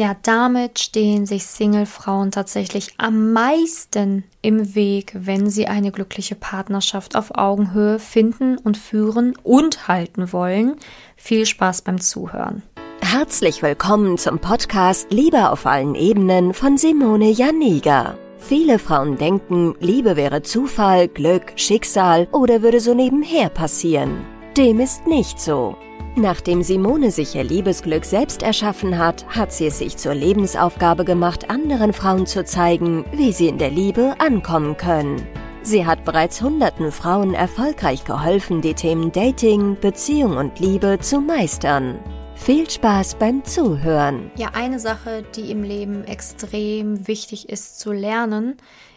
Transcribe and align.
Ja, 0.00 0.16
damit 0.22 0.78
stehen 0.78 1.26
sich 1.26 1.44
Single-Frauen 1.44 2.30
tatsächlich 2.30 2.94
am 2.96 3.34
meisten 3.34 4.24
im 4.40 4.74
Weg, 4.74 5.12
wenn 5.14 5.50
sie 5.50 5.66
eine 5.66 5.92
glückliche 5.92 6.36
Partnerschaft 6.36 7.16
auf 7.16 7.32
Augenhöhe 7.34 7.98
finden 7.98 8.56
und 8.56 8.78
führen 8.78 9.36
und 9.42 9.88
halten 9.88 10.32
wollen. 10.32 10.76
Viel 11.16 11.44
Spaß 11.44 11.82
beim 11.82 12.00
Zuhören. 12.00 12.62
Herzlich 13.02 13.60
willkommen 13.60 14.16
zum 14.16 14.38
Podcast 14.38 15.08
Liebe 15.10 15.50
auf 15.50 15.66
allen 15.66 15.94
Ebenen 15.94 16.54
von 16.54 16.78
Simone 16.78 17.28
Janiga. 17.28 18.16
Viele 18.38 18.78
Frauen 18.78 19.18
denken, 19.18 19.74
Liebe 19.80 20.16
wäre 20.16 20.40
Zufall, 20.40 21.08
Glück, 21.08 21.52
Schicksal 21.56 22.26
oder 22.32 22.62
würde 22.62 22.80
so 22.80 22.94
nebenher 22.94 23.50
passieren. 23.50 24.24
Dem 24.56 24.80
ist 24.80 25.06
nicht 25.06 25.38
so. 25.38 25.76
Nachdem 26.16 26.62
Simone 26.62 27.10
sich 27.10 27.36
ihr 27.36 27.44
Liebesglück 27.44 28.04
selbst 28.04 28.42
erschaffen 28.42 28.98
hat, 28.98 29.24
hat 29.28 29.52
sie 29.52 29.66
es 29.66 29.78
sich 29.78 29.96
zur 29.96 30.14
Lebensaufgabe 30.14 31.04
gemacht, 31.04 31.50
anderen 31.50 31.92
Frauen 31.92 32.26
zu 32.26 32.44
zeigen, 32.44 33.04
wie 33.12 33.32
sie 33.32 33.48
in 33.48 33.58
der 33.58 33.70
Liebe 33.70 34.16
ankommen 34.18 34.76
können. 34.76 35.26
Sie 35.62 35.86
hat 35.86 36.04
bereits 36.04 36.42
hunderten 36.42 36.90
Frauen 36.90 37.34
erfolgreich 37.34 38.04
geholfen, 38.04 38.60
die 38.60 38.74
Themen 38.74 39.12
Dating, 39.12 39.76
Beziehung 39.80 40.36
und 40.36 40.58
Liebe 40.58 40.98
zu 41.00 41.20
meistern. 41.20 41.98
Viel 42.34 42.68
Spaß 42.68 43.16
beim 43.16 43.44
Zuhören. 43.44 44.30
Ja, 44.36 44.48
eine 44.54 44.80
Sache, 44.80 45.22
die 45.36 45.50
im 45.50 45.62
Leben 45.62 46.04
extrem 46.04 47.06
wichtig 47.06 47.50
ist 47.50 47.78
zu 47.78 47.92
lernen, 47.92 48.56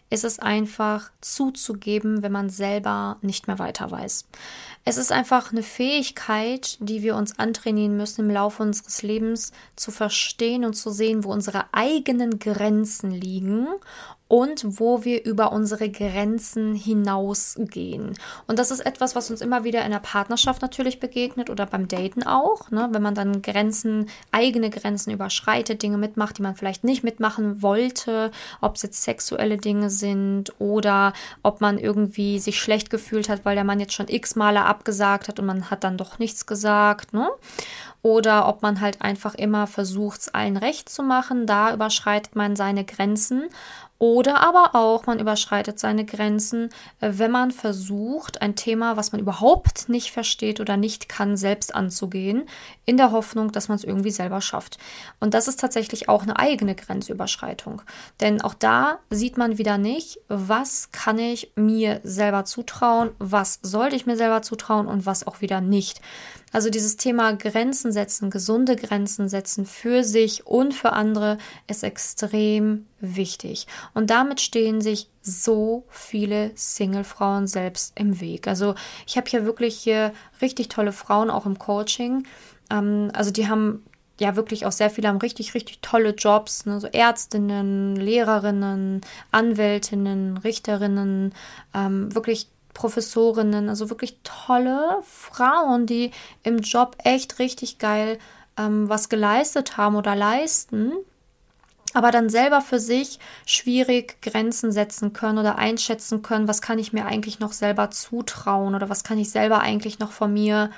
ist 0.09 0.23
es 0.23 0.39
einfach 0.39 1.11
zuzugeben, 1.21 2.23
wenn 2.23 2.31
man 2.31 2.49
selber 2.49 3.17
nicht 3.21 3.47
mehr 3.47 3.59
weiter 3.59 3.91
weiß. 3.91 4.25
Es 4.85 4.97
ist 4.97 5.13
einfach 5.13 5.53
eine 5.53 5.63
Fähigkeit, 5.63 6.77
die 6.81 7.03
wir 7.03 7.15
uns 7.15 7.39
antrainieren 7.39 7.95
müssen 7.95 8.25
im 8.25 8.29
Laufe 8.29 8.61
unseres 8.63 9.01
Lebens, 9.01 9.53
zu 9.77 9.91
verstehen 9.91 10.65
und 10.65 10.73
zu 10.73 10.91
sehen, 10.91 11.23
wo 11.23 11.31
unsere 11.31 11.65
eigenen 11.71 12.37
Grenzen 12.37 13.11
liegen 13.11 13.67
und 14.33 14.79
wo 14.79 15.03
wir 15.03 15.25
über 15.25 15.51
unsere 15.51 15.91
Grenzen 15.91 16.73
hinausgehen. 16.73 18.17
Und 18.47 18.57
das 18.57 18.71
ist 18.71 18.79
etwas, 18.79 19.15
was 19.15 19.29
uns 19.29 19.41
immer 19.41 19.63
wieder 19.63 19.85
in 19.85 19.91
der 19.91 19.99
Partnerschaft 19.99 20.63
natürlich 20.63 20.99
begegnet 20.99 21.51
oder 21.51 21.67
beim 21.67 21.87
Daten 21.87 22.23
auch, 22.23 22.71
ne? 22.71 22.89
wenn 22.91 23.03
man 23.03 23.13
dann 23.13 23.43
Grenzen, 23.43 24.09
eigene 24.31 24.71
Grenzen 24.71 25.11
überschreitet, 25.11 25.83
Dinge 25.83 25.99
mitmacht, 25.99 26.39
die 26.39 26.41
man 26.41 26.55
vielleicht 26.55 26.83
nicht 26.83 27.03
mitmachen 27.03 27.61
wollte, 27.61 28.31
ob 28.59 28.75
es 28.75 28.81
jetzt 28.81 29.03
sexuelle 29.03 29.57
Dinge 29.57 29.91
sind 29.91 30.51
oder 30.57 31.13
ob 31.43 31.61
man 31.61 31.77
irgendwie 31.77 32.39
sich 32.39 32.59
schlecht 32.59 32.89
gefühlt 32.89 33.29
hat, 33.29 33.45
weil 33.45 33.53
der 33.53 33.63
Mann 33.63 33.79
jetzt 33.79 33.93
schon 33.93 34.07
x 34.07 34.35
Male 34.35 34.63
abgesagt 34.73 35.27
hat 35.27 35.39
und 35.39 35.45
man 35.45 35.69
hat 35.69 35.83
dann 35.83 35.97
doch 35.97 36.19
nichts 36.19 36.45
gesagt. 36.45 37.13
Ne? 37.13 37.29
oder 38.03 38.49
ob 38.49 38.61
man 38.61 38.81
halt 38.81 39.01
einfach 39.01 39.33
immer 39.33 39.65
versucht, 39.65 40.19
es 40.19 40.33
allen 40.33 40.57
recht 40.57 40.89
zu 40.89 41.01
machen. 41.01 41.47
Da 41.47 41.73
überschreitet 41.73 42.35
man 42.35 42.55
seine 42.55 42.83
Grenzen. 42.83 43.49
Oder 44.03 44.41
aber 44.41 44.75
auch, 44.75 45.05
man 45.05 45.17
überschreitet 45.17 45.79
seine 45.79 46.03
Grenzen, 46.03 46.67
äh, 46.99 47.11
wenn 47.13 47.31
man 47.31 47.51
versucht, 47.51 48.41
ein 48.41 48.57
Thema, 48.57 48.97
was 48.97 49.13
man 49.13 49.21
überhaupt 49.21 49.87
nicht 49.87 50.11
versteht 50.11 50.59
oder 50.59 50.75
nicht 50.75 51.07
kann, 51.07 51.37
selbst 51.37 51.73
anzugehen, 51.73 52.43
in 52.83 52.97
der 52.97 53.13
Hoffnung, 53.13 53.53
dass 53.53 53.69
man 53.69 53.77
es 53.77 53.85
irgendwie 53.85 54.11
selber 54.11 54.41
schafft. 54.41 54.77
Und 55.21 55.33
das 55.33 55.47
ist 55.47 55.61
tatsächlich 55.61 56.09
auch 56.09 56.23
eine 56.23 56.37
eigene 56.37 56.75
Grenzüberschreitung. 56.75 57.81
Denn 58.19 58.41
auch 58.41 58.55
da 58.55 58.99
sieht 59.09 59.37
man 59.37 59.57
wieder 59.57 59.77
nicht, 59.77 60.19
was 60.27 60.91
kann 60.91 61.17
ich 61.17 61.53
mir 61.55 62.01
selber 62.03 62.43
zutrauen, 62.43 63.11
was 63.19 63.59
sollte 63.61 63.95
ich 63.95 64.05
mir 64.05 64.17
selber 64.17 64.41
zutrauen 64.41 64.87
und 64.87 65.05
was 65.05 65.25
auch 65.25 65.39
wieder 65.39 65.61
nicht. 65.61 66.01
Also 66.51 66.69
dieses 66.69 66.97
Thema 66.97 67.33
Grenzen 67.33 67.93
setzen, 67.93 68.29
gesunde 68.29 68.75
Grenzen 68.75 69.29
setzen 69.29 69.65
für 69.65 70.03
sich 70.03 70.45
und 70.45 70.73
für 70.73 70.91
andere 70.91 71.37
ist 71.67 71.83
extrem 71.83 72.85
wichtig. 73.03 73.67
Und 73.93 74.09
damit 74.09 74.39
stehen 74.39 74.81
sich 74.81 75.09
so 75.21 75.83
viele 75.89 76.51
Single-Frauen 76.55 77.47
selbst 77.47 77.99
im 77.99 78.19
Weg. 78.21 78.47
Also 78.47 78.75
ich 79.05 79.17
habe 79.17 79.29
hier 79.29 79.45
wirklich 79.45 79.77
hier 79.77 80.13
richtig 80.41 80.69
tolle 80.69 80.93
Frauen 80.93 81.29
auch 81.29 81.45
im 81.45 81.59
Coaching. 81.59 82.25
Ähm, 82.71 83.11
also 83.13 83.29
die 83.29 83.47
haben 83.47 83.83
ja 84.19 84.35
wirklich 84.35 84.65
auch 84.65 84.71
sehr 84.71 84.89
viele 84.89 85.09
haben 85.09 85.17
richtig, 85.17 85.53
richtig 85.53 85.79
tolle 85.81 86.11
Jobs, 86.11 86.65
ne? 86.65 86.79
so 86.79 86.87
Ärztinnen, 86.87 87.95
Lehrerinnen, 87.95 89.01
Anwältinnen, 89.31 90.37
Richterinnen, 90.37 91.33
ähm, 91.73 92.13
wirklich 92.15 92.47
Professorinnen, 92.73 93.69
also 93.69 93.89
wirklich 93.89 94.17
tolle 94.23 94.99
Frauen, 95.03 95.85
die 95.85 96.11
im 96.43 96.59
Job 96.59 96.95
echt 97.03 97.39
richtig 97.39 97.77
geil 97.79 98.17
ähm, 98.57 98.87
was 98.87 99.09
geleistet 99.09 99.77
haben 99.77 99.95
oder 99.95 100.15
leisten, 100.15 100.93
aber 101.93 102.11
dann 102.11 102.29
selber 102.29 102.61
für 102.61 102.79
sich 102.79 103.19
schwierig 103.45 104.21
Grenzen 104.21 104.71
setzen 104.71 105.13
können 105.13 105.37
oder 105.37 105.57
einschätzen 105.57 106.21
können, 106.21 106.47
was 106.47 106.61
kann 106.61 106.79
ich 106.79 106.93
mir 106.93 107.05
eigentlich 107.05 107.39
noch 107.39 107.53
selber 107.53 107.91
zutrauen 107.91 108.75
oder 108.75 108.89
was 108.89 109.03
kann 109.03 109.17
ich 109.17 109.29
selber 109.29 109.59
eigentlich 109.59 109.99
noch 109.99 110.11
von 110.11 110.33
mir 110.33 110.71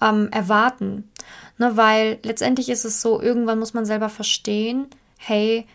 ähm, 0.00 0.28
erwarten. 0.30 1.10
Ne, 1.58 1.76
weil 1.76 2.18
letztendlich 2.22 2.68
ist 2.68 2.84
es 2.84 3.00
so, 3.00 3.20
irgendwann 3.20 3.58
muss 3.58 3.74
man 3.74 3.86
selber 3.86 4.08
verstehen, 4.08 4.86
hey, 5.18 5.66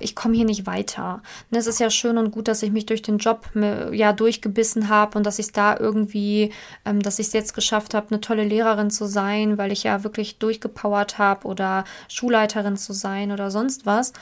ich 0.00 0.14
komme 0.14 0.34
hier 0.34 0.44
nicht 0.44 0.66
weiter. 0.66 1.22
Und 1.50 1.56
es 1.56 1.66
ist 1.66 1.80
ja 1.80 1.90
schön 1.90 2.18
und 2.18 2.30
gut, 2.30 2.48
dass 2.48 2.62
ich 2.62 2.72
mich 2.72 2.86
durch 2.86 3.02
den 3.02 3.18
Job 3.18 3.48
ja 3.92 4.12
durchgebissen 4.12 4.88
habe 4.88 5.16
und 5.16 5.24
dass 5.24 5.38
ich 5.38 5.46
es 5.46 5.52
da 5.52 5.76
irgendwie, 5.78 6.52
ähm, 6.84 7.00
dass 7.00 7.18
ich 7.18 7.28
es 7.28 7.32
jetzt 7.32 7.54
geschafft 7.54 7.94
habe, 7.94 8.08
eine 8.10 8.20
tolle 8.20 8.44
Lehrerin 8.44 8.90
zu 8.90 9.06
sein, 9.06 9.58
weil 9.58 9.72
ich 9.72 9.84
ja 9.84 10.04
wirklich 10.04 10.38
durchgepowert 10.38 11.18
habe 11.18 11.46
oder 11.46 11.84
Schulleiterin 12.08 12.76
zu 12.76 12.92
sein 12.92 13.32
oder 13.32 13.50
sonst 13.50 13.86
was. 13.86 14.12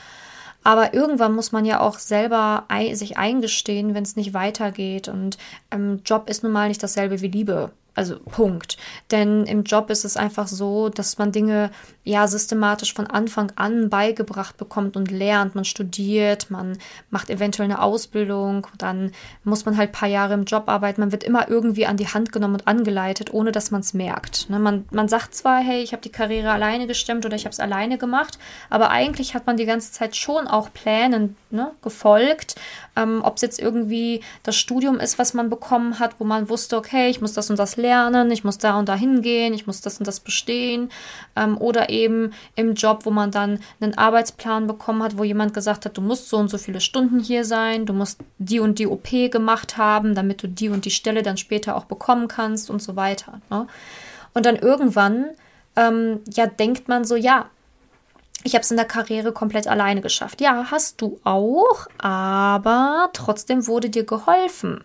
Aber 0.63 0.93
irgendwann 0.93 1.33
muss 1.33 1.51
man 1.51 1.65
ja 1.65 1.79
auch 1.79 1.97
selber 1.97 2.67
sich 2.93 3.17
eingestehen, 3.17 3.95
wenn 3.95 4.03
es 4.03 4.15
nicht 4.15 4.33
weitergeht. 4.33 5.07
Und 5.07 5.37
ähm, 5.71 6.01
Job 6.05 6.29
ist 6.29 6.43
nun 6.43 6.51
mal 6.51 6.67
nicht 6.67 6.83
dasselbe 6.83 7.21
wie 7.21 7.29
Liebe. 7.29 7.71
Also 7.93 8.19
Punkt. 8.19 8.77
Denn 9.11 9.45
im 9.45 9.63
Job 9.63 9.89
ist 9.89 10.05
es 10.05 10.15
einfach 10.15 10.47
so, 10.47 10.87
dass 10.87 11.17
man 11.17 11.33
Dinge 11.33 11.71
ja 12.03 12.27
systematisch 12.27 12.93
von 12.93 13.07
Anfang 13.07 13.51
an 13.57 13.89
beigebracht 13.89 14.55
bekommt 14.57 14.95
und 14.95 15.11
lernt. 15.11 15.55
Man 15.55 15.65
studiert, 15.65 16.49
man 16.49 16.77
macht 17.09 17.29
eventuell 17.29 17.65
eine 17.65 17.81
Ausbildung, 17.81 18.65
dann 18.77 19.11
muss 19.43 19.65
man 19.65 19.77
halt 19.77 19.89
ein 19.89 19.93
paar 19.93 20.07
Jahre 20.07 20.33
im 20.33 20.45
Job 20.45 20.63
arbeiten. 20.67 21.01
Man 21.01 21.11
wird 21.11 21.23
immer 21.25 21.49
irgendwie 21.49 21.85
an 21.85 21.97
die 21.97 22.07
Hand 22.07 22.31
genommen 22.31 22.55
und 22.55 22.67
angeleitet, 22.67 23.33
ohne 23.33 23.51
dass 23.51 23.71
man 23.71 23.81
es 23.81 23.93
merkt. 23.93 24.49
Ne? 24.49 24.57
Man, 24.57 24.85
man 24.91 25.09
sagt 25.09 25.35
zwar, 25.35 25.59
hey, 25.59 25.83
ich 25.83 25.91
habe 25.91 26.01
die 26.01 26.11
Karriere 26.11 26.51
alleine 26.51 26.87
gestemmt 26.87 27.25
oder 27.25 27.35
ich 27.35 27.43
habe 27.43 27.53
es 27.53 27.59
alleine 27.59 27.97
gemacht, 27.97 28.39
aber 28.69 28.89
eigentlich 28.89 29.35
hat 29.35 29.47
man 29.47 29.57
die 29.57 29.65
ganze 29.65 29.91
Zeit 29.91 30.15
schon 30.15 30.47
auch 30.47 30.71
Plänen 30.73 31.35
ne, 31.49 31.71
gefolgt. 31.81 32.55
Ähm, 32.95 33.21
Ob 33.23 33.35
es 33.35 33.41
jetzt 33.41 33.59
irgendwie 33.59 34.21
das 34.43 34.55
Studium 34.55 34.99
ist, 34.99 35.19
was 35.19 35.33
man 35.33 35.49
bekommen 35.49 35.99
hat, 35.99 36.15
wo 36.19 36.23
man 36.23 36.49
wusste, 36.49 36.77
okay, 36.77 37.09
ich 37.09 37.21
muss 37.21 37.33
das 37.33 37.49
und 37.49 37.59
das 37.59 37.77
lernen, 37.81 38.31
ich 38.31 38.43
muss 38.43 38.57
da 38.57 38.77
und 38.79 38.87
da 38.87 38.95
hingehen, 38.95 39.53
ich 39.53 39.67
muss 39.67 39.81
das 39.81 39.97
und 39.97 40.07
das 40.07 40.19
bestehen. 40.19 40.89
Ähm, 41.35 41.57
oder 41.57 41.89
eben 41.89 42.31
im 42.55 42.75
Job, 42.75 43.05
wo 43.05 43.11
man 43.11 43.31
dann 43.31 43.59
einen 43.79 43.97
Arbeitsplan 43.97 44.67
bekommen 44.67 45.03
hat, 45.03 45.17
wo 45.17 45.23
jemand 45.23 45.53
gesagt 45.53 45.85
hat, 45.85 45.97
du 45.97 46.01
musst 46.01 46.29
so 46.29 46.37
und 46.37 46.49
so 46.49 46.57
viele 46.57 46.81
Stunden 46.81 47.19
hier 47.19 47.45
sein, 47.45 47.85
du 47.85 47.93
musst 47.93 48.19
die 48.37 48.59
und 48.59 48.79
die 48.79 48.87
OP 48.87 49.09
gemacht 49.31 49.77
haben, 49.77 50.15
damit 50.15 50.43
du 50.43 50.47
die 50.47 50.69
und 50.69 50.85
die 50.85 50.91
Stelle 50.91 51.23
dann 51.23 51.37
später 51.37 51.75
auch 51.75 51.85
bekommen 51.85 52.27
kannst 52.27 52.69
und 52.69 52.81
so 52.81 52.95
weiter. 52.95 53.41
Ne? 53.49 53.67
Und 54.33 54.45
dann 54.45 54.55
irgendwann, 54.55 55.25
ähm, 55.75 56.19
ja, 56.33 56.47
denkt 56.47 56.87
man 56.87 57.03
so, 57.03 57.15
ja, 57.15 57.49
ich 58.43 58.53
habe 58.55 58.63
es 58.63 58.71
in 58.71 58.77
der 58.77 58.85
Karriere 58.85 59.31
komplett 59.31 59.67
alleine 59.67 60.01
geschafft. 60.01 60.41
Ja, 60.41 60.71
hast 60.71 61.01
du 61.01 61.19
auch, 61.23 61.87
aber 61.99 63.09
trotzdem 63.13 63.67
wurde 63.67 63.89
dir 63.89 64.03
geholfen. 64.03 64.83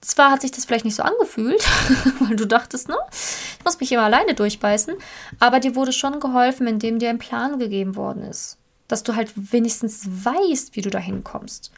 Zwar 0.00 0.30
hat 0.30 0.42
sich 0.42 0.52
das 0.52 0.64
vielleicht 0.64 0.84
nicht 0.84 0.94
so 0.94 1.02
angefühlt, 1.02 1.64
weil 2.20 2.36
du 2.36 2.46
dachtest, 2.46 2.88
ne, 2.88 2.96
ich 3.10 3.64
muss 3.64 3.80
mich 3.80 3.90
immer 3.90 4.04
alleine 4.04 4.34
durchbeißen, 4.34 4.94
aber 5.40 5.58
dir 5.58 5.74
wurde 5.74 5.92
schon 5.92 6.20
geholfen, 6.20 6.66
indem 6.66 6.98
dir 6.98 7.10
ein 7.10 7.18
Plan 7.18 7.58
gegeben 7.58 7.96
worden 7.96 8.22
ist. 8.22 8.58
Dass 8.86 9.02
du 9.02 9.16
halt 9.16 9.32
wenigstens 9.34 10.06
weißt, 10.06 10.74
wie 10.74 10.80
du 10.80 10.88
dahin 10.88 11.22
kommst. 11.22 11.72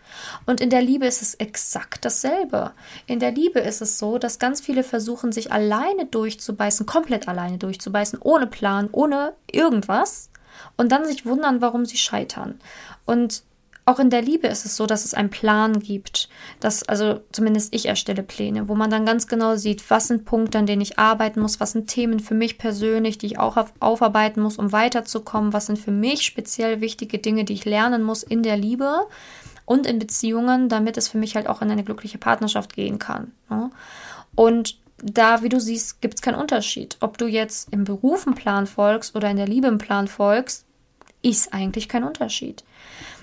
Und 0.47 0.61
in 0.61 0.71
der 0.71 0.83
Liebe 0.83 1.07
ist 1.07 1.23
es 1.23 1.35
exakt 1.35 2.05
dasselbe. 2.05 2.73
In 3.07 3.19
der 3.19 3.33
Liebe 3.33 3.59
ist 3.59 3.81
es 3.81 3.99
so, 3.99 4.19
dass 4.19 4.39
ganz 4.39 4.61
viele 4.61 4.85
versuchen, 4.85 5.33
sich 5.33 5.51
alleine 5.51 6.07
durchzubeißen, 6.07 6.87
komplett 6.87 7.27
alleine 7.27 7.59
durchzubeißen, 7.59 8.21
ohne 8.23 8.47
Plan, 8.47 8.89
ohne 8.93 9.33
irgendwas. 9.51 10.31
Und 10.77 10.93
dann 10.93 11.05
sich 11.05 11.27
wundern, 11.27 11.61
warum 11.61 11.85
sie 11.85 11.97
scheitern. 11.97 12.61
Und 13.07 13.43
auch 13.91 13.99
in 13.99 14.11
der 14.11 14.23
Liebe 14.23 14.47
ist 14.47 14.65
es 14.65 14.77
so, 14.77 14.87
dass 14.87 15.05
es 15.05 15.15
einen 15.15 15.31
Plan 15.31 15.81
gibt, 15.81 16.29
dass, 16.61 16.83
also 16.85 17.21
zumindest 17.33 17.75
ich 17.75 17.87
erstelle 17.87 18.23
Pläne, 18.23 18.69
wo 18.69 18.75
man 18.75 18.91
dann 18.91 19.05
ganz 19.05 19.27
genau 19.27 19.57
sieht, 19.57 19.91
was 19.91 20.09
sind 20.09 20.25
Punkte, 20.25 20.59
an 20.59 20.67
denen 20.67 20.81
ich 20.81 20.99
arbeiten 20.99 21.41
muss, 21.41 21.61
was 21.61 21.73
sind 21.73 21.89
Themen 21.89 22.21
für 22.21 22.35
mich 22.35 22.57
persönlich, 22.57 23.19
die 23.19 23.27
ich 23.27 23.39
auch 23.39 23.57
aufarbeiten 23.81 24.41
muss, 24.41 24.59
um 24.59 24.73
weiterzukommen, 24.73 25.53
was 25.53 25.67
sind 25.67 25.79
für 25.79 25.91
mich 25.91 26.23
speziell 26.23 26.81
wichtige 26.81 27.19
Dinge, 27.19 27.45
die 27.45 27.55
ich 27.55 27.65
lernen 27.65 28.03
muss 28.03 28.23
in 28.23 28.43
der 28.43 28.57
Liebe 28.57 29.07
und 29.65 29.87
in 29.87 29.99
Beziehungen, 29.99 30.69
damit 30.69 30.97
es 30.97 31.09
für 31.09 31.19
mich 31.19 31.35
halt 31.35 31.49
auch 31.49 31.61
in 31.61 31.71
eine 31.71 31.85
glückliche 31.85 32.19
Partnerschaft 32.19 32.75
gehen 32.75 32.99
kann. 32.99 33.33
Ne? 33.49 33.71
Und 34.35 34.79
da, 35.03 35.43
wie 35.43 35.49
du 35.49 35.61
siehst, 35.61 36.01
gibt 36.01 36.15
es 36.15 36.23
keinen 36.23 36.41
Unterschied. 36.41 36.97
Ob 37.01 37.19
du 37.19 37.27
jetzt 37.27 37.73
im 37.73 37.85
Beruf 37.85 38.27
einen 38.27 38.37
Plan 38.37 38.67
folgst 38.67 39.17
oder 39.17 39.31
in 39.31 39.37
der 39.37 39.49
Liebe 39.49 39.67
einen 39.67 39.79
Plan 39.79 40.09
folgst, 40.09 40.65
ist 41.23 41.53
eigentlich 41.53 41.89
kein 41.89 42.05
Unterschied. 42.05 42.65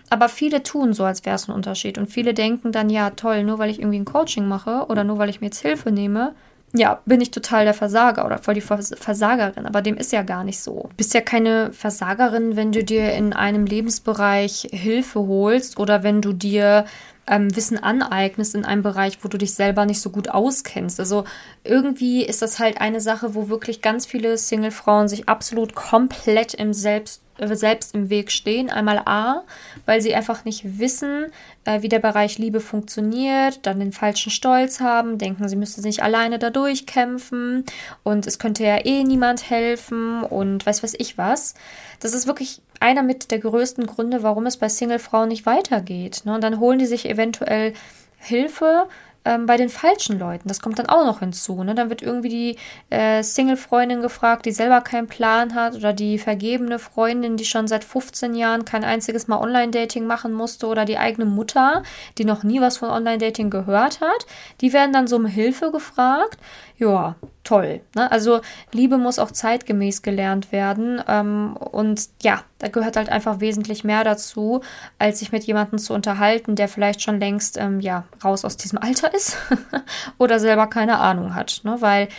Aber 0.09 0.30
viele 0.30 0.63
tun 0.63 0.94
so, 0.94 1.04
als 1.04 1.25
wäre 1.25 1.36
es 1.36 1.48
ein 1.48 1.56
Unterschied. 1.56 1.98
Und 1.98 2.07
viele 2.07 2.33
denken 2.33 2.71
dann, 2.71 2.89
ja, 2.89 3.09
toll, 3.12 3.44
nur 3.44 3.59
weil 3.59 3.69
ich 3.69 3.80
irgendwie 3.80 4.00
ein 4.00 4.06
Coaching 4.06 4.48
mache 4.48 4.86
oder 4.88 5.04
nur 5.04 5.18
weil 5.18 5.30
ich 5.30 5.42
mir 5.42 5.48
jetzt 5.48 5.62
Hilfe 5.62 5.92
nehme, 5.92 6.33
ja, 6.74 7.01
bin 7.06 7.21
ich 7.21 7.31
total 7.31 7.63
der 7.63 7.74
Versager 7.74 8.25
oder 8.25 8.39
voll 8.39 8.54
die 8.54 8.62
Versagerin. 8.62 9.65
Aber 9.65 9.81
dem 9.81 9.95
ist 9.98 10.12
ja 10.12 10.21
gar 10.21 10.44
nicht 10.44 10.59
so. 10.59 10.88
Du 10.89 10.95
bist 10.98 11.13
ja 11.13 11.21
keine 11.21 11.71
Versagerin, 11.71 12.56
wenn 12.56 12.71
du 12.71 12.83
dir 12.83 13.13
in 13.13 13.33
einem 13.33 13.65
Lebensbereich 13.65 14.68
Hilfe 14.71 15.19
holst 15.19 15.80
oder 15.80 16.04
wenn 16.04 16.21
du 16.21 16.33
dir 16.33 16.86
ähm, 17.25 17.56
Wissen 17.56 17.81
aneignest 17.81 18.56
in 18.56 18.65
einem 18.65 18.83
Bereich, 18.83 19.19
wo 19.21 19.27
du 19.27 19.38
dich 19.38 19.54
selber 19.54 19.86
nicht 19.86 20.01
so 20.01 20.09
gut 20.09 20.30
auskennst. 20.30 21.00
Also 21.00 21.25
irgendwie 21.63 22.24
ist 22.24 22.42
das 22.42 22.59
halt 22.59 22.81
eine 22.81 23.01
Sache, 23.01 23.36
wo 23.36 23.50
wirklich 23.50 23.81
ganz 23.81 24.06
viele 24.06 24.38
Single-Frauen 24.38 25.07
sich 25.07 25.30
absolut 25.30 25.75
komplett 25.75 26.54
im 26.54 26.74
Selbst 26.74 27.21
selbst 27.39 27.93
im 27.93 28.09
Weg 28.09 28.31
stehen. 28.31 28.69
Einmal 28.69 28.99
A, 29.05 29.43
weil 29.85 30.01
sie 30.01 30.15
einfach 30.15 30.45
nicht 30.45 30.79
wissen, 30.79 31.27
äh, 31.65 31.81
wie 31.81 31.89
der 31.89 31.99
Bereich 31.99 32.37
Liebe 32.37 32.59
funktioniert, 32.59 33.59
dann 33.65 33.79
den 33.79 33.91
falschen 33.91 34.31
Stolz 34.31 34.79
haben, 34.79 35.17
denken, 35.17 35.47
sie 35.47 35.55
müsste 35.55 35.81
sich 35.81 36.03
alleine 36.03 36.39
da 36.39 36.49
durchkämpfen 36.49 37.65
und 38.03 38.27
es 38.27 38.39
könnte 38.39 38.63
ja 38.63 38.85
eh 38.85 39.03
niemand 39.03 39.49
helfen 39.49 40.23
und 40.23 40.65
weiß 40.65 40.83
was 40.83 40.93
ich 40.97 41.17
was. 41.17 41.53
Das 41.99 42.13
ist 42.13 42.27
wirklich 42.27 42.61
einer 42.79 43.03
mit 43.03 43.31
der 43.31 43.39
größten 43.39 43.85
Gründe, 43.85 44.23
warum 44.23 44.45
es 44.45 44.57
bei 44.57 44.69
Single-Frauen 44.69 45.29
nicht 45.29 45.45
weitergeht. 45.45 46.21
Ne? 46.25 46.35
Und 46.35 46.43
dann 46.43 46.59
holen 46.59 46.79
die 46.79 46.85
sich 46.85 47.09
eventuell 47.09 47.73
Hilfe 48.19 48.87
ähm, 49.27 49.45
bei 49.45 49.57
den 49.57 49.68
falschen 49.68 50.18
Leuten. 50.18 50.47
Das 50.47 50.62
kommt 50.62 50.79
dann 50.79 50.88
auch 50.88 51.06
noch 51.06 51.19
hinzu. 51.19 51.62
Ne? 51.63 51.75
Dann 51.75 51.89
wird 51.89 52.01
irgendwie 52.01 52.29
die 52.29 52.57
äh, 52.89 53.21
Single-Freundin 53.21 54.01
gefragt, 54.01 54.45
die 54.45 54.51
selber 54.51 54.79
keinen 54.79 55.07
Plan 55.07 55.53
hat 55.53 55.75
oder 55.75 55.91
die 55.91 56.18
vergebene 56.18 56.79
Freundin, 56.79 57.35
die 57.35 57.44
schon 57.44 57.68
seit 57.68 57.83
15 57.83 58.35
Jahren 58.35 58.63
kein 58.63 58.85
einziges 58.85 59.27
Mal 59.27 59.39
Online-Dating 59.39 60.07
machen 60.07 60.31
musste 60.31 60.68
oder 60.68 60.85
die 60.85 60.97
eigene 60.97 61.25
Mutter, 61.25 61.83
die 62.18 62.25
noch 62.25 62.44
nie 62.44 62.62
was 62.62 62.77
von 62.77 62.89
Online-Dating 62.89 63.50
gehört 63.50 64.00
hat. 64.00 64.25
Die 64.62 64.71
werden 64.71 64.94
dann 64.94 65.07
so 65.07 65.18
um 65.18 65.25
Hilfe 65.25 65.71
gefragt 65.71 66.38
ja, 66.77 67.15
toll. 67.44 67.81
Ne? 67.95 68.12
Also 68.12 68.41
Liebe 68.71 68.97
muss 68.97 69.18
auch 69.18 69.31
zeitgemäß 69.31 70.03
gelernt 70.03 70.51
werden. 70.51 71.01
Ähm, 71.07 71.57
und 71.57 72.09
ja, 72.21 72.44
da 72.59 72.68
gehört 72.68 72.97
halt 72.97 73.09
einfach 73.09 73.39
wesentlich 73.39 73.83
mehr 73.83 74.03
dazu, 74.03 74.62
als 75.00 75.19
sich 75.19 75.31
mit 75.31 75.44
jemandem 75.45 75.79
zu 75.79 75.94
unterhalten, 75.94 76.56
der 76.56 76.68
vielleicht 76.68 77.01
schon 77.01 77.19
längst 77.19 77.57
ähm, 77.57 77.79
ja, 77.79 78.06
raus 78.24 78.45
aus 78.45 78.57
diesem 78.57 78.77
Alter 78.77 79.13
ist 79.13 79.38
oder 80.19 80.39
selber 80.39 80.68
keine 80.68 81.00
Ahnung 81.00 81.33
hat. 81.33 81.62
Ne? 81.63 81.77
Weil 81.79 82.09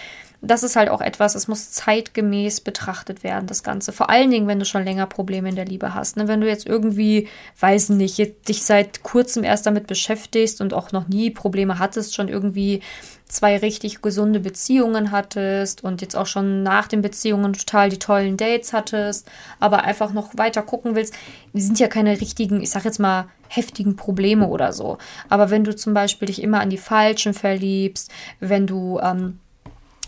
das 0.41 0.63
ist 0.63 0.77
halt 0.77 0.89
auch 0.89 1.01
etwas, 1.01 1.35
es 1.35 1.49
muss 1.49 1.73
zeitgemäß 1.73 2.61
betrachtet 2.61 3.25
werden, 3.25 3.49
das 3.49 3.65
Ganze. 3.65 3.91
Vor 3.91 4.09
allen 4.09 4.31
Dingen, 4.31 4.47
wenn 4.47 4.61
du 4.61 4.65
schon 4.65 4.85
länger 4.85 5.07
Probleme 5.07 5.49
in 5.49 5.57
der 5.57 5.65
Liebe 5.65 5.95
hast. 5.95 6.17
Ne? 6.17 6.29
Wenn 6.29 6.41
du 6.41 6.47
jetzt 6.47 6.67
irgendwie, 6.67 7.27
weiß 7.59 7.89
nicht, 7.91 8.19
dich 8.49 8.63
seit 8.63 9.03
kurzem 9.03 9.43
erst 9.43 9.67
damit 9.67 9.89
beschäftigst 9.89 10.61
und 10.61 10.75
auch 10.75 10.93
noch 10.93 11.09
nie 11.09 11.31
Probleme 11.31 11.81
hattest, 11.81 12.15
schon 12.15 12.29
irgendwie 12.29 12.83
zwei 13.27 13.59
richtig 13.59 14.01
gesunde 14.01 14.41
Beziehungen 14.41 15.11
hattest 15.11 15.83
und 15.83 16.01
jetzt 16.01 16.17
auch 16.17 16.27
schon 16.27 16.63
nach 16.63 16.87
den 16.87 17.03
Beziehungen 17.03 17.53
total 17.53 17.91
die 17.91 17.99
tollen 17.99 18.37
Dates 18.37 18.73
hattest, 18.73 19.29
aber 19.59 19.83
einfach 19.83 20.13
noch 20.13 20.31
weiter 20.39 20.63
gucken 20.63 20.95
willst, 20.95 21.15
die 21.53 21.61
sind 21.61 21.79
ja 21.79 21.89
keine 21.89 22.21
richtigen, 22.21 22.63
ich 22.63 22.71
sag 22.71 22.85
jetzt 22.85 23.01
mal, 23.01 23.29
heftigen 23.49 23.97
Probleme 23.97 24.49
oder 24.49 24.73
so. 24.73 24.99
Aber 25.29 25.51
wenn 25.51 25.65
du 25.65 25.75
zum 25.75 25.95
Beispiel 25.95 26.27
dich 26.27 26.43
immer 26.43 26.61
an 26.61 26.71
die 26.71 26.79
Falschen 26.79 27.35
verliebst, 27.35 28.11
wenn 28.41 28.67
du 28.67 28.99
ähm, 29.03 29.41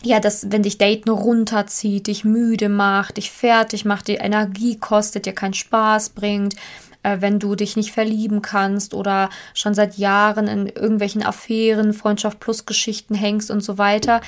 ja, 0.02 0.20
das, 0.20 0.50
wenn 0.50 0.62
dich 0.62 0.78
Daten 0.78 1.10
runterzieht, 1.10 2.06
dich 2.06 2.24
müde 2.24 2.68
macht, 2.68 3.16
dich 3.16 3.30
fertig 3.30 3.84
macht, 3.84 4.08
die 4.08 4.14
Energie 4.14 4.78
kostet, 4.78 5.26
dir 5.26 5.34
keinen 5.34 5.54
Spaß 5.54 6.10
bringt, 6.10 6.54
äh, 7.02 7.18
wenn 7.20 7.38
du 7.38 7.54
dich 7.54 7.76
nicht 7.76 7.92
verlieben 7.92 8.42
kannst 8.42 8.94
oder 8.94 9.28
schon 9.54 9.74
seit 9.74 9.98
Jahren 9.98 10.48
in 10.48 10.66
irgendwelchen 10.66 11.22
Affären, 11.22 11.92
Freundschaft 11.92 12.40
plus 12.40 12.66
Geschichten 12.66 13.14
hängst 13.14 13.50
und 13.50 13.62
so 13.62 13.78
weiter, 13.78 14.20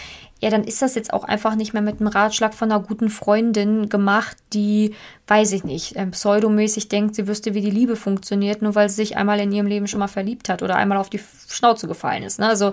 ja, 0.42 0.50
dann 0.50 0.64
ist 0.64 0.82
das 0.82 0.96
jetzt 0.96 1.12
auch 1.12 1.22
einfach 1.22 1.54
nicht 1.54 1.72
mehr 1.72 1.82
mit 1.82 2.00
einem 2.00 2.08
Ratschlag 2.08 2.52
von 2.52 2.72
einer 2.72 2.82
guten 2.82 3.10
Freundin 3.10 3.88
gemacht, 3.88 4.36
die, 4.52 4.96
weiß 5.28 5.52
ich 5.52 5.62
nicht, 5.62 5.94
ähm, 5.94 6.10
pseudomäßig 6.10 6.88
denkt, 6.88 7.14
sie 7.14 7.28
wüsste, 7.28 7.54
wie 7.54 7.60
die 7.60 7.70
Liebe 7.70 7.94
funktioniert, 7.94 8.60
nur 8.60 8.74
weil 8.74 8.88
sie 8.88 8.96
sich 8.96 9.16
einmal 9.16 9.38
in 9.38 9.52
ihrem 9.52 9.68
Leben 9.68 9.86
schon 9.86 10.00
mal 10.00 10.08
verliebt 10.08 10.48
hat 10.48 10.64
oder 10.64 10.74
einmal 10.74 10.98
auf 10.98 11.08
die 11.08 11.20
Schnauze 11.48 11.86
gefallen 11.86 12.24
ist. 12.24 12.40
Ne? 12.40 12.48
Also 12.48 12.72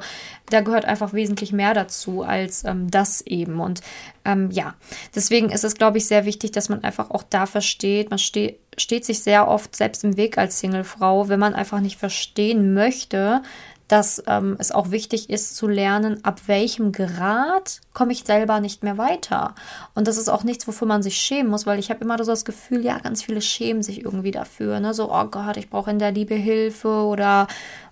da 0.49 0.61
gehört 0.61 0.85
einfach 0.85 1.13
wesentlich 1.13 1.53
mehr 1.53 1.75
dazu 1.75 2.23
als 2.23 2.63
ähm, 2.63 2.89
das 2.89 3.21
eben. 3.21 3.59
Und 3.59 3.81
ähm, 4.25 4.49
ja, 4.49 4.73
deswegen 5.13 5.51
ist 5.51 5.63
es, 5.63 5.75
glaube 5.75 5.99
ich, 5.99 6.07
sehr 6.07 6.25
wichtig, 6.25 6.49
dass 6.49 6.69
man 6.69 6.83
einfach 6.83 7.11
auch 7.11 7.21
da 7.21 7.45
versteht, 7.45 8.09
man 8.09 8.19
steht 8.19 8.59
steht 8.77 9.03
sich 9.03 9.21
sehr 9.21 9.49
oft 9.49 9.75
selbst 9.75 10.05
im 10.05 10.15
Weg 10.15 10.37
als 10.37 10.59
Singlefrau, 10.59 11.27
wenn 11.27 11.39
man 11.39 11.53
einfach 11.53 11.81
nicht 11.81 11.99
verstehen 11.99 12.73
möchte, 12.73 13.41
dass 13.89 14.23
ähm, 14.27 14.55
es 14.59 14.71
auch 14.71 14.91
wichtig 14.91 15.29
ist 15.29 15.57
zu 15.57 15.67
lernen, 15.67 16.23
ab 16.23 16.41
welchem 16.45 16.91
Grad 16.91 17.81
komme 17.93 18.13
ich 18.13 18.23
selber 18.23 18.59
nicht 18.59 18.83
mehr 18.83 18.97
weiter. 18.99 19.55
Und 19.95 20.07
das 20.07 20.17
ist 20.17 20.29
auch 20.29 20.43
nichts, 20.43 20.67
wofür 20.67 20.87
man 20.87 21.01
sich 21.01 21.17
schämen 21.17 21.49
muss, 21.49 21.65
weil 21.65 21.79
ich 21.79 21.89
habe 21.89 22.05
immer 22.05 22.17
so 22.19 22.31
das 22.31 22.45
Gefühl, 22.45 22.85
ja, 22.85 22.99
ganz 22.99 23.23
viele 23.23 23.41
schämen 23.41 23.81
sich 23.81 24.05
irgendwie 24.05 24.31
dafür. 24.31 24.79
Ne? 24.79 24.93
So, 24.93 25.11
oh 25.11 25.25
Gott, 25.25 25.57
ich 25.57 25.71
brauche 25.71 25.89
in 25.89 25.97
der 25.97 26.11
Liebe 26.11 26.35
Hilfe 26.35 26.87
oder 26.87 27.47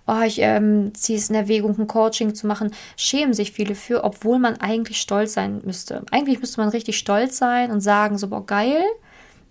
oh, 0.06 0.22
ich 0.24 0.38
ähm, 0.40 0.94
ziehe 0.94 1.18
es 1.18 1.30
in 1.30 1.34
Erwägung, 1.34 1.76
ein 1.76 1.88
Coaching 1.88 2.32
zu 2.32 2.46
machen. 2.46 2.72
Schämen 2.96 3.34
sich 3.34 3.50
viele 3.50 3.74
für, 3.74 4.04
obwohl 4.04 4.38
man 4.38 4.56
eigentlich 4.60 5.00
stolz 5.00 5.34
sein 5.34 5.60
müsste. 5.64 6.04
Eigentlich 6.12 6.40
müsste 6.40 6.60
man 6.60 6.70
richtig 6.70 6.96
stolz 6.96 7.38
sein 7.38 7.72
und 7.72 7.80
sagen, 7.80 8.18
so, 8.18 8.28
boah, 8.28 8.46
geil 8.46 8.84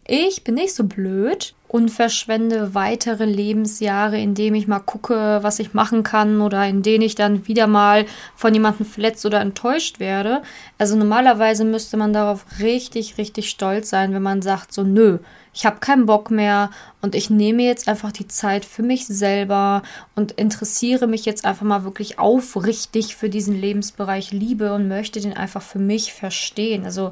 ich 0.07 0.44
bin 0.45 0.56
nicht 0.56 0.74
so 0.74 0.86
blöd 0.86 1.54
und 1.68 1.89
verschwende 1.89 2.74
weitere 2.74 3.25
Lebensjahre, 3.25 4.18
indem 4.18 4.56
ich 4.56 4.68
mal 4.68 4.80
gucke, 4.80 5.39
was 5.42 5.59
ich 5.59 5.74
machen 5.74 6.04
kann 6.04 6.39
oder 6.39 6.65
in 6.65 6.81
denen 6.81 7.04
ich 7.04 7.15
dann 7.15 7.45
wieder 7.45 7.68
mal 7.68 8.06
von 8.33 8.54
jemandem 8.54 8.86
verletzt 8.86 9.25
oder 9.25 9.42
enttäuscht 9.42 10.00
werde. 10.00 10.42
Also 10.77 10.95
normalerweise 10.95 11.65
müsste 11.65 11.98
man 11.98 12.13
darauf 12.13 12.45
richtig, 12.62 13.18
richtig 13.18 13.50
stolz 13.50 13.89
sein, 13.89 14.13
wenn 14.13 14.21
man 14.21 14.42
sagt, 14.42 14.74
so 14.74 14.83
nö, 14.83 15.19
ich 15.54 15.65
habe 15.65 15.81
keinen 15.81 16.06
Bock 16.06 16.31
mehr 16.31 16.69
und 17.01 17.13
ich 17.13 17.30
nehme 17.30 17.63
jetzt 17.63 17.89
einfach 17.89 18.13
die 18.13 18.30
Zeit 18.30 18.63
für 18.63 18.83
mich 18.83 19.07
selber 19.07 19.81
und 20.15 20.31
interessiere 20.33 21.07
mich 21.07 21.25
jetzt 21.25 21.44
einfach 21.44 21.65
mal 21.65 21.83
wirklich 21.83 22.18
aufrichtig 22.18 23.18
für 23.18 23.27
diesen 23.27 23.60
Lebensbereich 23.60 24.31
Liebe 24.31 24.71
und 24.74 24.88
möchte 24.88 25.19
den 25.19 25.36
einfach 25.36 25.62
für 25.62 25.80
mich 25.80 26.13
verstehen. 26.13 26.86
Also 26.86 27.12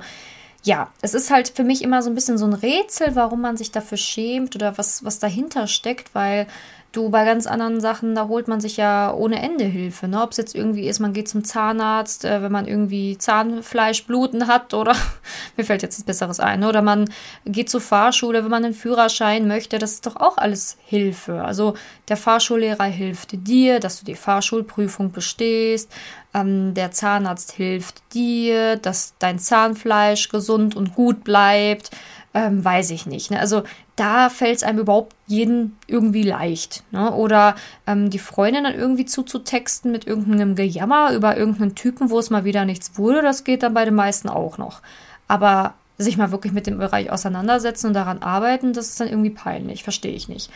ja, 0.66 0.92
es 1.02 1.14
ist 1.14 1.30
halt 1.30 1.50
für 1.50 1.64
mich 1.64 1.84
immer 1.84 2.02
so 2.02 2.10
ein 2.10 2.16
bisschen 2.16 2.40
so 2.40 2.46
ein 2.46 2.54
Rätsel, 2.54 3.16
warum 3.16 3.40
man 3.40 3.56
sich 3.56 3.72
dafür 3.72 4.00
schämt 4.00 4.56
oder 4.56 4.78
was, 4.80 5.06
was 5.06 5.20
dahinter 5.20 5.68
steckt, 5.68 6.14
weil 6.16 6.48
du 6.96 7.10
bei 7.10 7.26
ganz 7.26 7.48
anderen 7.48 7.82
Sachen, 7.82 8.16
da 8.16 8.28
holt 8.28 8.48
man 8.48 8.60
sich 8.60 8.78
ja 8.78 9.14
ohne 9.14 9.42
Ende 9.42 9.66
Hilfe. 9.66 10.08
Ne? 10.08 10.22
Ob 10.22 10.32
es 10.32 10.38
jetzt 10.38 10.56
irgendwie 10.56 10.88
ist, 10.88 11.00
man 11.00 11.14
geht 11.14 11.28
zum 11.28 11.44
Zahnarzt, 11.44 12.26
äh, 12.26 12.42
wenn 12.42 12.52
man 12.52 12.68
irgendwie 12.68 13.18
Zahnfleischbluten 13.18 14.48
hat 14.48 14.74
oder 14.74 14.96
mir 15.58 15.64
fällt 15.64 15.82
jetzt 15.82 15.98
nichts 15.98 16.06
Besseres 16.06 16.40
ein. 16.40 16.62
Ne? 16.62 16.70
Oder 16.70 16.82
man 16.82 17.10
geht 17.46 17.70
zur 17.70 17.82
Fahrschule, 17.82 18.44
wenn 18.44 18.52
man 18.52 18.66
einen 18.66 18.74
Führerschein 18.74 19.48
möchte. 19.48 19.80
Das 19.80 19.92
ist 19.94 20.06
doch 20.06 20.16
auch 20.16 20.38
alles 20.38 20.78
Hilfe. 20.86 21.44
Also 21.44 21.76
der 22.08 22.18
Fahrschullehrer 22.18 22.86
hilft 22.86 23.48
dir, 23.48 23.80
dass 23.80 24.00
du 24.00 24.06
die 24.06 24.16
Fahrschulprüfung 24.16 25.12
bestehst. 25.12 25.92
Ähm, 26.34 26.74
der 26.74 26.92
Zahnarzt 26.92 27.54
hilft 27.54 28.02
dir, 28.14 28.76
dass 28.76 29.16
dein 29.20 29.40
Zahnfleisch 29.40 30.30
gesund 30.30 30.76
und 30.76 30.96
gut 30.96 31.24
bleibt. 31.24 31.92
Ähm, 32.36 32.66
weiß 32.66 32.90
ich 32.90 33.06
nicht. 33.06 33.32
Ne? 33.32 33.40
Also 33.40 33.64
da 33.96 34.30
fällt 34.30 34.58
es 34.58 34.64
einem 34.64 34.80
überhaupt 34.80 35.16
jeden 35.26 35.78
irgendwie 35.88 36.24
leicht. 36.24 36.84
Ne? 36.92 37.14
Oder 37.14 37.56
ähm, 37.88 38.10
die 38.10 38.20
Freundin 38.20 38.66
dann 38.66 38.76
irgendwie 38.76 39.06
zuzutexten 39.06 39.90
mit 39.90 40.06
irgendeinem 40.06 40.56
Gejammer 40.56 41.14
über 41.14 41.38
irgendeinen 41.38 41.76
Typen, 41.76 42.10
wo 42.10 42.20
es 42.20 42.30
mal 42.30 42.44
wieder 42.44 42.66
nichts 42.66 42.98
wurde, 42.98 43.22
das 43.22 43.46
geht 43.46 43.64
dann 43.64 43.74
bei 43.74 43.86
den 43.86 43.96
meisten 43.96 44.28
auch 44.28 44.58
noch. 44.58 44.82
Aber 45.30 45.76
sich 45.98 46.18
mal 46.18 46.32
wirklich 46.32 46.52
mit 46.52 46.68
dem 46.68 46.78
Bereich 46.78 47.10
auseinandersetzen 47.10 47.88
und 47.88 47.94
daran 47.94 48.22
arbeiten, 48.22 48.74
das 48.74 48.90
ist 48.90 49.00
dann 49.00 49.08
irgendwie 49.08 49.30
peinlich, 49.30 49.84
verstehe 49.84 50.14
ich 50.14 50.28
nicht. 50.28 50.52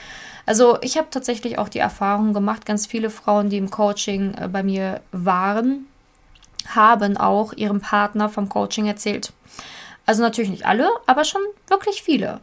Also 0.45 0.77
ich 0.81 0.97
habe 0.97 1.07
tatsächlich 1.09 1.59
auch 1.59 1.69
die 1.69 1.79
Erfahrung 1.79 2.33
gemacht, 2.33 2.65
ganz 2.65 2.87
viele 2.87 3.09
Frauen, 3.09 3.49
die 3.49 3.57
im 3.57 3.71
Coaching 3.71 4.33
äh, 4.33 4.49
bei 4.49 4.63
mir 4.63 4.99
waren, 5.13 5.85
haben 6.67 7.15
auch 7.15 7.53
ihrem 7.53 7.79
Partner 7.79 8.27
vom 8.27 8.49
Coaching 8.49 8.85
erzählt. 8.85 9.31
Also 10.09 10.23
natürlich 10.23 10.49
nicht 10.49 10.65
alle, 10.65 10.89
aber 11.05 11.23
schon 11.23 11.43
wirklich 11.67 12.01
viele. 12.01 12.39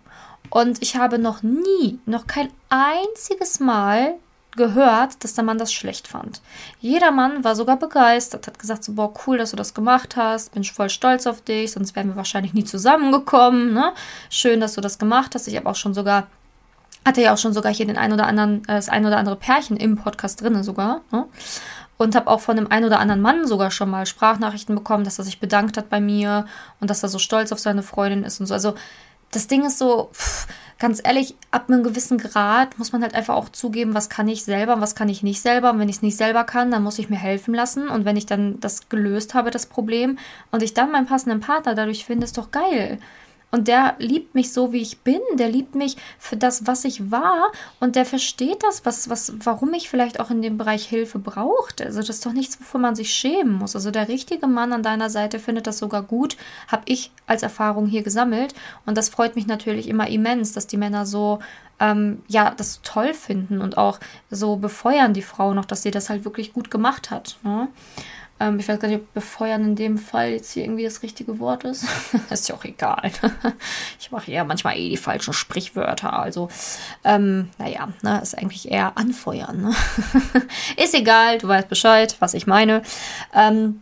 Und 0.50 0.80
ich 0.82 0.94
habe 0.94 1.18
noch 1.18 1.42
nie, 1.42 1.98
noch 2.06 2.28
kein 2.28 2.48
einziges 2.68 3.58
Mal 3.58 4.14
gehört, 4.54 5.24
dass 5.24 5.34
der 5.34 5.42
Mann 5.42 5.58
das 5.58 5.72
schlecht 5.72 6.06
fand. 6.06 6.42
Jeder 6.78 7.10
Mann 7.10 7.42
war 7.42 7.56
sogar 7.56 7.76
begeistert, 7.76 8.46
hat 8.46 8.60
gesagt 8.60 8.84
so, 8.84 8.92
boah, 8.92 9.12
cool, 9.26 9.38
dass 9.38 9.50
du 9.50 9.56
das 9.56 9.74
gemacht 9.74 10.14
hast, 10.14 10.54
bin 10.54 10.62
voll 10.62 10.90
stolz 10.90 11.26
auf 11.26 11.40
dich, 11.40 11.72
sonst 11.72 11.96
wären 11.96 12.10
wir 12.10 12.14
wahrscheinlich 12.14 12.54
nie 12.54 12.62
zusammengekommen, 12.62 13.74
ne? 13.74 13.94
Schön, 14.30 14.60
dass 14.60 14.74
du 14.74 14.80
das 14.80 15.00
gemacht 15.00 15.34
hast. 15.34 15.48
Ich 15.48 15.56
habe 15.56 15.68
auch 15.68 15.74
schon 15.74 15.92
sogar, 15.92 16.28
hatte 17.04 17.20
ja 17.20 17.34
auch 17.34 17.38
schon 17.38 17.52
sogar 17.52 17.74
hier 17.74 17.86
den 17.86 17.98
ein 17.98 18.12
oder 18.12 18.28
anderen, 18.28 18.62
äh, 18.68 18.76
das 18.76 18.88
ein 18.88 19.04
oder 19.04 19.18
andere 19.18 19.34
Pärchen 19.34 19.76
im 19.76 19.96
Podcast 19.96 20.40
drinne 20.40 20.62
sogar, 20.62 21.00
ne? 21.10 21.26
Und 21.98 22.14
habe 22.14 22.28
auch 22.28 22.40
von 22.40 22.56
dem 22.56 22.70
ein 22.70 22.84
oder 22.84 23.00
anderen 23.00 23.22
Mann 23.22 23.46
sogar 23.46 23.70
schon 23.70 23.90
mal 23.90 24.04
Sprachnachrichten 24.04 24.74
bekommen, 24.74 25.04
dass 25.04 25.18
er 25.18 25.24
sich 25.24 25.40
bedankt 25.40 25.78
hat 25.78 25.88
bei 25.88 26.00
mir 26.00 26.46
und 26.80 26.90
dass 26.90 27.02
er 27.02 27.08
so 27.08 27.18
stolz 27.18 27.52
auf 27.52 27.58
seine 27.58 27.82
Freundin 27.82 28.24
ist 28.24 28.38
und 28.38 28.46
so. 28.46 28.54
Also 28.54 28.74
das 29.30 29.48
Ding 29.48 29.64
ist 29.64 29.78
so, 29.78 30.10
pff, 30.12 30.46
ganz 30.78 31.00
ehrlich, 31.02 31.34
ab 31.50 31.68
einem 31.68 31.82
gewissen 31.82 32.18
Grad 32.18 32.78
muss 32.78 32.92
man 32.92 33.02
halt 33.02 33.14
einfach 33.14 33.34
auch 33.34 33.48
zugeben, 33.48 33.94
was 33.94 34.08
kann 34.08 34.28
ich 34.28 34.44
selber, 34.44 34.80
was 34.80 34.94
kann 34.94 35.08
ich 35.08 35.22
nicht 35.22 35.40
selber. 35.40 35.70
Und 35.70 35.78
wenn 35.78 35.88
ich 35.88 35.96
es 35.96 36.02
nicht 36.02 36.16
selber 36.16 36.44
kann, 36.44 36.70
dann 36.70 36.82
muss 36.82 36.98
ich 36.98 37.08
mir 37.08 37.16
helfen 37.16 37.54
lassen. 37.54 37.88
Und 37.88 38.04
wenn 38.04 38.16
ich 38.16 38.26
dann 38.26 38.60
das 38.60 38.88
gelöst 38.88 39.34
habe, 39.34 39.50
das 39.50 39.66
Problem, 39.66 40.18
und 40.50 40.62
ich 40.62 40.74
dann 40.74 40.92
meinen 40.92 41.06
passenden 41.06 41.40
Partner 41.40 41.74
dadurch 41.74 42.04
finde, 42.04 42.24
ist 42.24 42.38
doch 42.38 42.50
geil. 42.50 42.98
Und 43.50 43.68
der 43.68 43.94
liebt 43.98 44.34
mich 44.34 44.52
so, 44.52 44.72
wie 44.72 44.82
ich 44.82 44.98
bin. 44.98 45.20
Der 45.34 45.48
liebt 45.48 45.74
mich 45.74 45.96
für 46.18 46.36
das, 46.36 46.66
was 46.66 46.84
ich 46.84 47.10
war. 47.10 47.52
Und 47.80 47.96
der 47.96 48.04
versteht 48.04 48.62
das, 48.62 48.84
was, 48.84 49.08
was, 49.08 49.32
warum 49.44 49.72
ich 49.72 49.88
vielleicht 49.88 50.20
auch 50.20 50.30
in 50.30 50.42
dem 50.42 50.58
Bereich 50.58 50.86
Hilfe 50.86 51.18
braucht. 51.18 51.80
Also 51.80 52.00
das 52.00 52.10
ist 52.10 52.26
doch 52.26 52.32
nichts, 52.32 52.60
wovon 52.60 52.80
man 52.80 52.96
sich 52.96 53.14
schämen 53.14 53.54
muss. 53.54 53.76
Also 53.76 53.90
der 53.90 54.08
richtige 54.08 54.46
Mann 54.46 54.72
an 54.72 54.82
deiner 54.82 55.10
Seite 55.10 55.38
findet 55.38 55.66
das 55.66 55.78
sogar 55.78 56.02
gut. 56.02 56.36
Habe 56.68 56.82
ich 56.86 57.12
als 57.26 57.42
Erfahrung 57.42 57.86
hier 57.86 58.02
gesammelt. 58.02 58.54
Und 58.84 58.98
das 58.98 59.08
freut 59.08 59.36
mich 59.36 59.46
natürlich 59.46 59.88
immer 59.88 60.08
immens, 60.08 60.52
dass 60.52 60.66
die 60.66 60.76
Männer 60.76 61.06
so 61.06 61.38
ähm, 61.78 62.22
ja, 62.26 62.52
das 62.56 62.80
toll 62.82 63.14
finden 63.14 63.60
und 63.60 63.78
auch 63.78 64.00
so 64.30 64.56
befeuern 64.56 65.12
die 65.12 65.22
Frau 65.22 65.54
noch, 65.54 65.66
dass 65.66 65.82
sie 65.82 65.90
das 65.90 66.10
halt 66.10 66.24
wirklich 66.24 66.52
gut 66.52 66.70
gemacht 66.70 67.10
hat. 67.10 67.38
Ne? 67.42 67.68
Ähm, 68.38 68.58
ich 68.58 68.68
weiß 68.68 68.78
gar 68.78 68.88
nicht, 68.88 69.00
ob 69.00 69.14
befeuern 69.14 69.64
in 69.64 69.76
dem 69.76 69.98
Fall 69.98 70.30
jetzt 70.30 70.52
hier 70.52 70.64
irgendwie 70.64 70.84
das 70.84 71.02
richtige 71.02 71.38
Wort 71.38 71.64
ist. 71.64 71.84
ist 72.30 72.48
ja 72.48 72.54
auch 72.54 72.64
egal. 72.64 73.10
ich 74.00 74.10
mache 74.10 74.30
ja 74.30 74.44
manchmal 74.44 74.76
eh 74.76 74.90
die 74.90 74.96
falschen 74.96 75.32
Sprichwörter. 75.32 76.12
Also, 76.12 76.48
ähm, 77.04 77.50
naja, 77.58 77.88
ne, 78.02 78.20
ist 78.22 78.36
eigentlich 78.36 78.70
eher 78.70 78.96
anfeuern. 78.96 79.62
Ne? 79.62 79.74
ist 80.76 80.94
egal, 80.94 81.38
du 81.38 81.48
weißt 81.48 81.68
Bescheid, 81.68 82.16
was 82.20 82.34
ich 82.34 82.46
meine. 82.46 82.82
Ähm, 83.34 83.80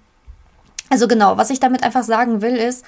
also 0.90 1.08
genau, 1.08 1.36
was 1.36 1.50
ich 1.50 1.60
damit 1.60 1.82
einfach 1.82 2.04
sagen 2.04 2.40
will, 2.40 2.56
ist, 2.56 2.84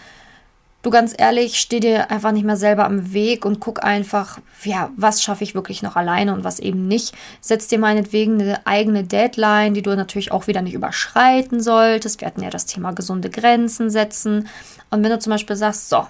du 0.87 0.91
ganz 0.91 1.15
ehrlich, 1.19 1.59
steh 1.59 1.81
dir 1.81 2.13
einfach 2.13 2.31
nicht 2.31 2.45
mehr 2.45 2.57
selber 2.57 2.85
am 2.85 3.13
Weg 3.13 3.45
und 3.45 3.59
guck 3.59 3.83
einfach, 3.83 4.39
ja, 4.63 4.91
was 4.97 5.21
schaffe 5.21 5.43
ich 5.43 5.57
wirklich 5.57 5.83
noch 5.83 5.97
alleine 5.97 6.33
und 6.33 6.45
was 6.45 6.61
eben 6.61 6.87
nicht. 6.87 7.13
Setz 7.41 7.67
dir 7.67 7.81
meinetwegen 7.81 8.41
eine 8.41 8.65
eigene 8.69 9.03
Deadline, 9.03 9.75
die 9.75 9.83
du 9.83 9.97
natürlich 9.97 10.31
auch 10.31 10.47
wieder 10.47 10.63
nicht 10.63 10.75
überschreiten 10.75 11.61
solltest. 11.61 12.21
Wir 12.21 12.29
hatten 12.29 12.43
ja 12.43 12.51
das 12.51 12.67
Thema 12.67 12.93
gesunde 12.93 13.31
Grenzen 13.31 13.91
setzen. 13.91 14.49
Und 14.91 15.03
wenn 15.03 15.11
du 15.11 15.19
zum 15.19 15.33
Beispiel 15.33 15.57
sagst, 15.57 15.89
so, 15.89 16.07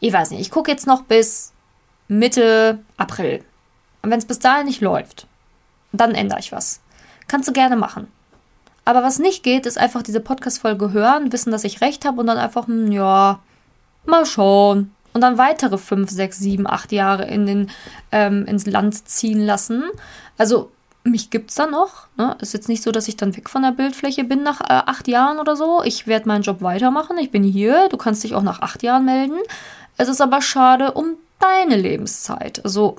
ich 0.00 0.14
weiß 0.14 0.30
nicht, 0.30 0.40
ich 0.40 0.50
gucke 0.50 0.70
jetzt 0.70 0.86
noch 0.86 1.02
bis 1.02 1.52
Mitte 2.08 2.78
April. 2.96 3.44
Und 4.00 4.10
wenn 4.10 4.18
es 4.18 4.24
bis 4.24 4.38
dahin 4.38 4.64
nicht 4.64 4.80
läuft, 4.80 5.26
dann 5.92 6.14
ändere 6.14 6.40
ich 6.40 6.52
was. 6.52 6.80
Kannst 7.28 7.48
du 7.48 7.52
gerne 7.52 7.76
machen. 7.76 8.08
Aber 8.86 9.02
was 9.02 9.18
nicht 9.18 9.42
geht, 9.42 9.66
ist 9.66 9.76
einfach 9.76 10.00
diese 10.00 10.20
Podcast-Folge 10.20 10.92
hören, 10.92 11.32
wissen, 11.32 11.50
dass 11.50 11.64
ich 11.64 11.82
recht 11.82 12.06
habe 12.06 12.20
und 12.20 12.28
dann 12.28 12.38
einfach, 12.38 12.66
hm, 12.66 12.90
ja, 12.92 13.40
mal 14.08 14.26
schauen. 14.26 14.92
Und 15.12 15.22
dann 15.22 15.38
weitere 15.38 15.78
fünf, 15.78 16.10
sechs, 16.10 16.38
sieben, 16.38 16.66
acht 16.66 16.92
Jahre 16.92 17.26
in 17.26 17.46
den, 17.46 17.70
ähm, 18.12 18.44
ins 18.44 18.66
Land 18.66 19.08
ziehen 19.08 19.40
lassen. 19.40 19.84
Also 20.36 20.70
mich 21.04 21.30
gibt 21.30 21.50
es 21.50 21.56
da 21.56 21.66
noch. 21.66 22.06
Ne? 22.16 22.36
Ist 22.40 22.52
jetzt 22.52 22.68
nicht 22.68 22.82
so, 22.82 22.92
dass 22.92 23.08
ich 23.08 23.16
dann 23.16 23.36
weg 23.36 23.48
von 23.48 23.62
der 23.62 23.70
Bildfläche 23.70 24.24
bin 24.24 24.42
nach 24.42 24.60
äh, 24.60 24.64
acht 24.68 25.08
Jahren 25.08 25.38
oder 25.38 25.56
so. 25.56 25.82
Ich 25.84 26.06
werde 26.06 26.28
meinen 26.28 26.42
Job 26.42 26.60
weitermachen. 26.60 27.16
Ich 27.18 27.30
bin 27.30 27.44
hier. 27.44 27.88
Du 27.88 27.96
kannst 27.96 28.24
dich 28.24 28.34
auch 28.34 28.42
nach 28.42 28.60
acht 28.60 28.82
Jahren 28.82 29.04
melden. 29.04 29.38
Es 29.96 30.08
ist 30.08 30.20
aber 30.20 30.42
schade 30.42 30.92
um 30.92 31.14
deine 31.40 31.76
Lebenszeit. 31.76 32.62
Also 32.64 32.96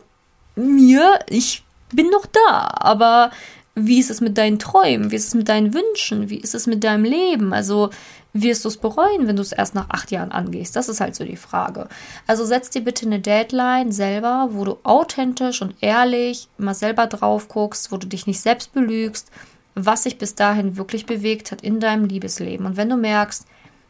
mir, 0.56 1.20
ich 1.30 1.64
bin 1.94 2.10
noch 2.10 2.26
da. 2.26 2.70
Aber 2.80 3.32
wie 3.76 4.00
ist 4.00 4.10
es 4.10 4.22
mit 4.22 4.38
deinen 4.38 4.58
Träumen? 4.58 5.12
Wie 5.12 5.16
ist 5.16 5.28
es 5.28 5.34
mit 5.36 5.50
deinen 5.50 5.74
Wünschen? 5.74 6.30
Wie 6.30 6.40
ist 6.40 6.56
es 6.56 6.66
mit 6.66 6.84
deinem 6.84 7.04
Leben? 7.04 7.54
Also 7.54 7.92
wirst 8.34 8.66
du 8.66 8.70
es 8.70 8.78
bereuen, 8.78 9.28
wenn 9.28 9.36
du 9.36 9.42
es 9.42 9.52
erst 9.52 9.76
nach 9.76 9.90
acht 9.90 10.12
Jahren 10.12 10.32
angehst? 10.32 10.76
Das 10.76 10.90
ist 10.90 11.02
halt 11.02 11.16
so 11.16 11.24
die 11.24 11.38
Frage. 11.38 11.88
Also 12.28 12.46
setz 12.46 12.70
dir 12.70 12.84
bitte 12.84 13.06
eine 13.06 13.20
Deadline 13.20 13.92
selber, 13.92 14.50
wo 14.52 14.66
du 14.66 14.78
authentisch 14.84 15.62
und 15.62 15.76
ehrlich 15.82 16.48
mal 16.58 16.74
selber 16.74 17.08
drauf 17.08 17.48
guckst, 17.48 17.92
wo 17.92 17.98
du 17.98 18.08
dich 18.08 18.28
nicht 18.28 18.42
selbst 18.42 18.74
belügst, 18.74 19.32
was 19.76 20.04
sich 20.04 20.18
bis 20.18 20.36
dahin 20.36 20.78
wirklich 20.78 21.06
bewegt 21.06 21.52
hat 21.52 21.62
in 21.62 21.80
deinem 21.80 22.06
Liebesleben. 22.06 22.66
Und 22.66 22.78
wenn 22.78 22.90
du 22.90 22.98
merkst, 22.98 23.46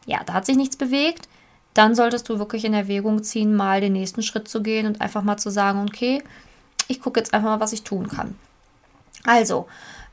ja, 0.06 0.22
da 0.24 0.34
hat 0.34 0.46
sich 0.46 0.56
nichts 0.56 0.76
bewegt, 0.76 1.28
dann 1.74 1.94
solltest 1.94 2.28
du 2.28 2.38
wirklich 2.38 2.64
in 2.64 2.74
Erwägung 2.74 3.22
ziehen, 3.22 3.54
mal 3.54 3.80
den 3.80 3.92
nächsten 3.92 4.22
Schritt 4.22 4.48
zu 4.48 4.62
gehen 4.62 4.86
und 4.86 5.00
einfach 5.00 5.22
mal 5.22 5.36
zu 5.36 5.50
sagen, 5.50 5.86
okay, 5.88 6.22
ich 6.88 7.00
gucke 7.00 7.20
jetzt 7.20 7.32
einfach 7.34 7.50
mal, 7.50 7.60
was 7.60 7.72
ich 7.72 7.84
tun 7.84 8.08
kann. 8.08 8.34
Also, 9.24 9.66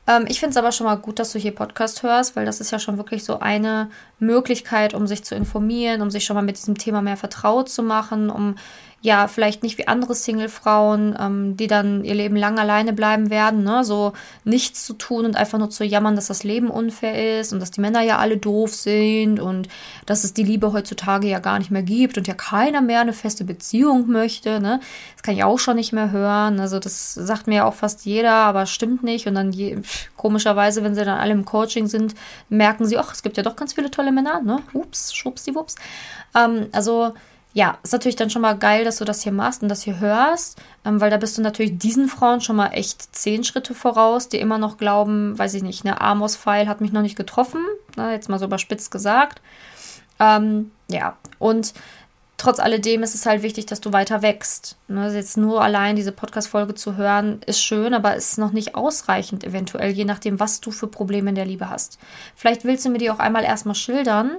ähm, 0.06 0.26
ich 0.28 0.38
finde 0.38 0.50
es 0.50 0.56
aber 0.56 0.72
schon 0.72 0.86
mal 0.86 0.96
gut, 0.96 1.18
dass 1.18 1.32
du 1.32 1.38
hier 1.38 1.54
Podcast 1.54 2.02
hörst, 2.02 2.36
weil 2.36 2.46
das 2.46 2.60
ist 2.60 2.70
ja 2.70 2.78
schon 2.78 2.98
wirklich 2.98 3.24
so 3.24 3.40
eine 3.40 3.90
Möglichkeit, 4.18 4.94
um 4.94 5.06
sich 5.06 5.24
zu 5.24 5.34
informieren, 5.34 6.02
um 6.02 6.10
sich 6.10 6.24
schon 6.24 6.36
mal 6.36 6.42
mit 6.42 6.56
diesem 6.56 6.78
Thema 6.78 7.02
mehr 7.02 7.16
vertraut 7.16 7.68
zu 7.68 7.82
machen, 7.82 8.30
um 8.30 8.56
ja, 9.06 9.28
vielleicht 9.28 9.62
nicht 9.62 9.78
wie 9.78 9.86
andere 9.86 10.16
Single-Frauen, 10.16 11.16
ähm, 11.20 11.56
die 11.56 11.68
dann 11.68 12.02
ihr 12.02 12.14
Leben 12.14 12.34
lang 12.34 12.58
alleine 12.58 12.92
bleiben 12.92 13.30
werden, 13.30 13.62
ne? 13.62 13.84
so 13.84 14.14
nichts 14.42 14.84
zu 14.84 14.94
tun 14.94 15.26
und 15.26 15.36
einfach 15.36 15.58
nur 15.58 15.70
zu 15.70 15.84
jammern, 15.84 16.16
dass 16.16 16.26
das 16.26 16.42
Leben 16.42 16.70
unfair 16.70 17.40
ist 17.40 17.52
und 17.52 17.60
dass 17.60 17.70
die 17.70 17.80
Männer 17.80 18.00
ja 18.00 18.18
alle 18.18 18.36
doof 18.36 18.74
sind 18.74 19.38
und 19.38 19.68
dass 20.06 20.24
es 20.24 20.34
die 20.34 20.42
Liebe 20.42 20.72
heutzutage 20.72 21.28
ja 21.28 21.38
gar 21.38 21.60
nicht 21.60 21.70
mehr 21.70 21.84
gibt 21.84 22.18
und 22.18 22.26
ja 22.26 22.34
keiner 22.34 22.80
mehr 22.80 23.00
eine 23.00 23.12
feste 23.12 23.44
Beziehung 23.44 24.08
möchte. 24.08 24.60
Ne? 24.60 24.80
Das 25.14 25.22
kann 25.22 25.36
ich 25.36 25.44
auch 25.44 25.60
schon 25.60 25.76
nicht 25.76 25.92
mehr 25.92 26.10
hören. 26.10 26.58
Also 26.58 26.80
das 26.80 27.14
sagt 27.14 27.46
mir 27.46 27.56
ja 27.56 27.64
auch 27.64 27.74
fast 27.74 28.06
jeder, 28.06 28.32
aber 28.32 28.66
stimmt 28.66 29.04
nicht. 29.04 29.28
Und 29.28 29.36
dann 29.36 29.52
je, 29.52 29.78
komischerweise, 30.16 30.82
wenn 30.82 30.96
sie 30.96 31.04
dann 31.04 31.20
alle 31.20 31.32
im 31.32 31.44
Coaching 31.44 31.86
sind, 31.86 32.16
merken 32.48 32.86
sie, 32.86 32.98
ach, 32.98 33.12
es 33.12 33.22
gibt 33.22 33.36
ja 33.36 33.44
doch 33.44 33.54
ganz 33.54 33.74
viele 33.74 33.90
tolle 33.90 34.05
Männer. 34.12 34.40
Ne? 34.42 34.62
Ups, 34.72 35.14
schubsdiwups. 35.14 35.76
Ähm, 36.34 36.68
also 36.72 37.14
ja, 37.56 37.78
ist 37.82 37.94
natürlich 37.94 38.16
dann 38.16 38.28
schon 38.28 38.42
mal 38.42 38.58
geil, 38.58 38.84
dass 38.84 38.98
du 38.98 39.06
das 39.06 39.22
hier 39.22 39.32
machst 39.32 39.62
und 39.62 39.70
das 39.70 39.80
hier 39.80 39.98
hörst, 39.98 40.60
ähm, 40.84 41.00
weil 41.00 41.08
da 41.08 41.16
bist 41.16 41.38
du 41.38 41.42
natürlich 41.42 41.78
diesen 41.78 42.06
Frauen 42.06 42.42
schon 42.42 42.56
mal 42.56 42.68
echt 42.68 43.16
zehn 43.16 43.44
Schritte 43.44 43.74
voraus, 43.74 44.28
die 44.28 44.38
immer 44.38 44.58
noch 44.58 44.76
glauben, 44.76 45.38
weiß 45.38 45.54
ich 45.54 45.62
nicht, 45.62 45.86
eine 45.86 46.02
Amos-Pfeil 46.02 46.68
hat 46.68 46.82
mich 46.82 46.92
noch 46.92 47.00
nicht 47.00 47.16
getroffen, 47.16 47.64
na, 47.96 48.12
jetzt 48.12 48.28
mal 48.28 48.38
so 48.38 48.44
überspitzt 48.44 48.90
gesagt. 48.90 49.40
Ähm, 50.20 50.70
ja, 50.88 51.16
und 51.38 51.72
trotz 52.36 52.58
alledem 52.58 53.02
ist 53.02 53.14
es 53.14 53.26
halt 53.26 53.42
wichtig, 53.42 53.66
dass 53.66 53.80
du 53.80 53.92
weiter 53.92 54.22
wächst. 54.22 54.76
Ne? 54.88 55.12
Jetzt 55.12 55.36
nur 55.36 55.62
allein 55.62 55.96
diese 55.96 56.12
Podcast-Folge 56.12 56.74
zu 56.74 56.96
hören, 56.96 57.40
ist 57.46 57.62
schön, 57.62 57.94
aber 57.94 58.16
ist 58.16 58.38
noch 58.38 58.52
nicht 58.52 58.74
ausreichend, 58.74 59.44
eventuell, 59.44 59.90
je 59.90 60.04
nachdem, 60.04 60.40
was 60.40 60.60
du 60.60 60.70
für 60.70 60.86
Probleme 60.86 61.30
in 61.30 61.36
der 61.36 61.46
Liebe 61.46 61.70
hast. 61.70 61.98
Vielleicht 62.34 62.64
willst 62.64 62.84
du 62.84 62.90
mir 62.90 62.98
die 62.98 63.10
auch 63.10 63.18
einmal 63.18 63.44
erstmal 63.44 63.74
schildern 63.74 64.38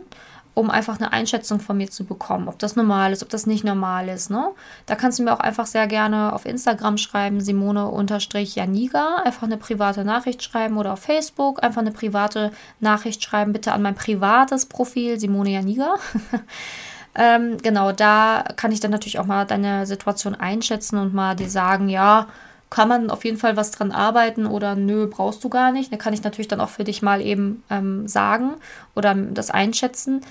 um 0.57 0.71
einfach 0.71 0.97
eine 0.97 1.13
Einschätzung 1.13 1.59
von 1.59 1.77
mir 1.77 1.91
zu 1.91 2.03
bekommen, 2.03 2.47
ob 2.47 2.57
das 2.57 2.75
normal 2.75 3.13
ist, 3.13 3.21
ob 3.21 3.29
das 3.29 3.45
nicht 3.45 3.63
normal 3.63 4.09
ist. 4.09 4.31
Ne? 4.31 4.49
Da 4.87 4.95
kannst 4.95 5.19
du 5.19 5.23
mir 5.23 5.31
auch 5.31 5.39
einfach 5.39 5.67
sehr 5.67 5.85
gerne 5.85 6.33
auf 6.33 6.47
Instagram 6.47 6.97
schreiben, 6.97 7.41
Simone-Janiga, 7.41 9.17
einfach 9.23 9.43
eine 9.43 9.57
private 9.57 10.03
Nachricht 10.03 10.41
schreiben 10.41 10.79
oder 10.79 10.93
auf 10.93 10.99
Facebook 11.01 11.61
einfach 11.61 11.81
eine 11.81 11.91
private 11.91 12.51
Nachricht 12.79 13.23
schreiben, 13.23 13.53
bitte 13.53 13.71
an 13.71 13.83
mein 13.83 13.93
privates 13.93 14.65
Profil, 14.65 15.19
Simone 15.19 15.51
Janiga. 15.51 15.93
ähm, 17.17 17.57
genau, 17.57 17.91
da 17.91 18.45
kann 18.55 18.71
ich 18.71 18.79
dann 18.79 18.91
natürlich 18.91 19.19
auch 19.19 19.25
mal 19.25 19.45
deine 19.45 19.85
Situation 19.85 20.35
einschätzen 20.35 20.97
und 20.97 21.13
mal 21.13 21.35
dir 21.35 21.49
sagen, 21.49 21.89
ja, 21.89 22.27
kann 22.69 22.89
man 22.89 23.09
auf 23.09 23.25
jeden 23.25 23.37
Fall 23.37 23.55
was 23.55 23.71
dran 23.71 23.91
arbeiten 23.91 24.45
oder 24.45 24.75
nö, 24.75 25.07
brauchst 25.07 25.43
du 25.43 25.49
gar 25.49 25.71
nicht. 25.71 25.91
Da 25.91 25.97
kann 25.97 26.13
ich 26.13 26.23
natürlich 26.23 26.49
dann 26.49 26.59
auch 26.59 26.69
für 26.69 26.83
dich 26.83 27.01
mal 27.01 27.21
eben 27.21 27.63
ähm, 27.69 28.07
sagen 28.07 28.55
oder 28.93 29.15
das 29.15 29.51
einschätzen. 29.51 30.21